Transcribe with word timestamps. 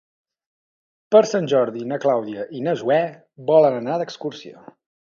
Per 1.15 1.21
Sant 1.33 1.45
Jordi 1.53 1.85
na 1.93 2.01
Clàudia 2.07 2.49
i 2.61 2.65
na 2.71 2.77
Zoè 2.83 3.01
volen 3.53 3.81
anar 3.85 4.01
d'excursió. 4.05 4.69